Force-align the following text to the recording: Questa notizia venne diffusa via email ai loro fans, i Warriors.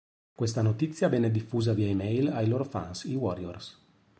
Questa 0.33 0.63
notizia 0.63 1.09
venne 1.09 1.29
diffusa 1.29 1.73
via 1.75 1.85
email 1.87 2.27
ai 2.29 2.47
loro 2.47 2.63
fans, 2.65 3.03
i 3.03 3.13
Warriors. 3.13 3.77